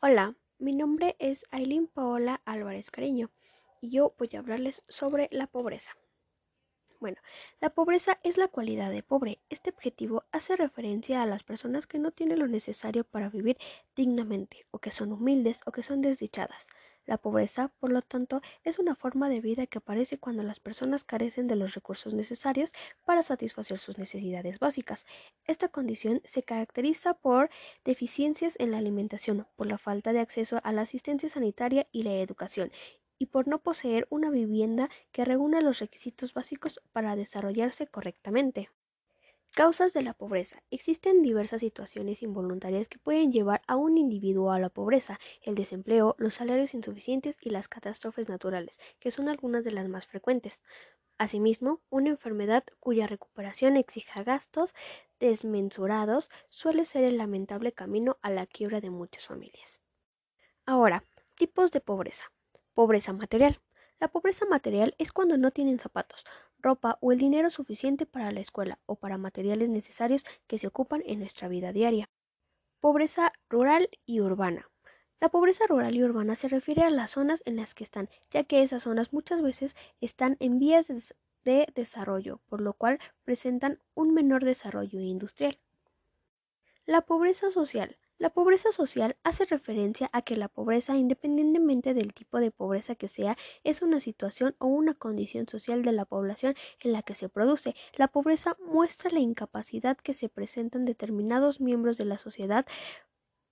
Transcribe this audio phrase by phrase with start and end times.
[0.00, 3.32] Hola, mi nombre es Aileen Paola Álvarez Cariño
[3.80, 5.96] y yo voy a hablarles sobre la pobreza.
[7.00, 7.16] Bueno,
[7.60, 9.40] la pobreza es la cualidad de pobre.
[9.48, 13.58] Este objetivo hace referencia a las personas que no tienen lo necesario para vivir
[13.96, 16.68] dignamente, o que son humildes, o que son desdichadas.
[17.08, 21.04] La pobreza, por lo tanto, es una forma de vida que aparece cuando las personas
[21.04, 22.72] carecen de los recursos necesarios
[23.06, 25.06] para satisfacer sus necesidades básicas.
[25.46, 27.48] Esta condición se caracteriza por
[27.84, 32.12] deficiencias en la alimentación, por la falta de acceso a la asistencia sanitaria y la
[32.12, 32.70] educación,
[33.18, 38.68] y por no poseer una vivienda que reúna los requisitos básicos para desarrollarse correctamente.
[39.54, 40.62] Causas de la pobreza.
[40.70, 46.14] Existen diversas situaciones involuntarias que pueden llevar a un individuo a la pobreza, el desempleo,
[46.18, 50.62] los salarios insuficientes y las catástrofes naturales, que son algunas de las más frecuentes.
[51.18, 54.74] Asimismo, una enfermedad cuya recuperación exija gastos
[55.18, 59.80] desmensurados suele ser el lamentable camino a la quiebra de muchas familias.
[60.64, 61.02] Ahora,
[61.34, 62.30] tipos de pobreza.
[62.74, 63.58] Pobreza material.
[64.00, 66.24] La pobreza material es cuando no tienen zapatos,
[66.60, 71.02] ropa o el dinero suficiente para la escuela o para materiales necesarios que se ocupan
[71.04, 72.08] en nuestra vida diaria.
[72.80, 74.70] Pobreza rural y urbana.
[75.20, 78.44] La pobreza rural y urbana se refiere a las zonas en las que están, ya
[78.44, 80.86] que esas zonas muchas veces están en vías
[81.44, 85.58] de desarrollo, por lo cual presentan un menor desarrollo industrial.
[86.86, 87.96] La pobreza social.
[88.18, 93.06] La pobreza social hace referencia a que la pobreza, independientemente del tipo de pobreza que
[93.06, 97.28] sea, es una situación o una condición social de la población en la que se
[97.28, 97.76] produce.
[97.94, 102.66] La pobreza muestra la incapacidad que se presentan determinados miembros de la sociedad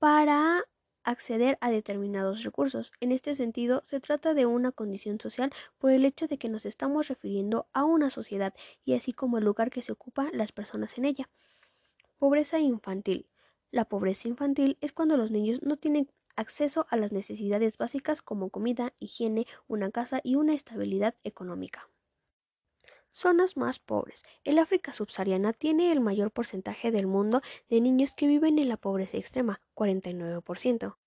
[0.00, 0.64] para
[1.04, 2.90] acceder a determinados recursos.
[2.98, 6.66] En este sentido, se trata de una condición social por el hecho de que nos
[6.66, 8.52] estamos refiriendo a una sociedad
[8.84, 11.28] y así como el lugar que se ocupa las personas en ella.
[12.18, 13.28] Pobreza infantil.
[13.70, 18.50] La pobreza infantil es cuando los niños no tienen acceso a las necesidades básicas como
[18.50, 21.88] comida, higiene, una casa y una estabilidad económica.
[23.10, 24.24] Zonas más pobres.
[24.44, 28.76] El África subsahariana tiene el mayor porcentaje del mundo de niños que viven en la
[28.76, 30.98] pobreza extrema, 49%.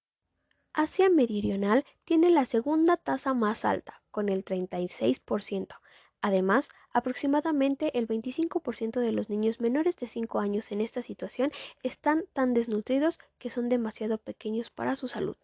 [0.73, 5.79] Asia Meridional tiene la segunda tasa más alta, con el 36%.
[6.21, 11.51] Además, aproximadamente el 25% de los niños menores de 5 años en esta situación
[11.83, 15.37] están tan desnutridos que son demasiado pequeños para su salud.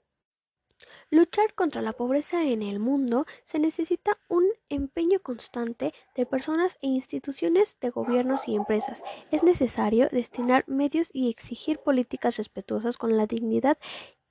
[1.10, 6.88] Luchar contra la pobreza en el mundo se necesita un empeño constante de personas e
[6.88, 9.04] instituciones de gobiernos y empresas.
[9.32, 13.78] Es necesario destinar medios y exigir políticas respetuosas con la dignidad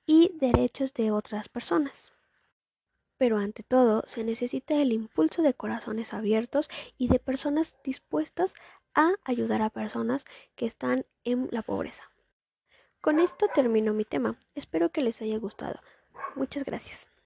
[0.04, 2.13] y derechos de otras personas.
[3.18, 8.54] Pero ante todo se necesita el impulso de corazones abiertos y de personas dispuestas
[8.94, 10.24] a ayudar a personas
[10.56, 12.04] que están en la pobreza.
[13.00, 14.36] Con esto termino mi tema.
[14.54, 15.80] Espero que les haya gustado.
[16.36, 17.13] Muchas gracias.